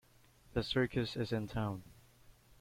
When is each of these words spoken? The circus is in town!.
The 0.53 0.63
circus 0.63 1.15
is 1.15 1.31
in 1.31 1.47
town!. 1.47 1.83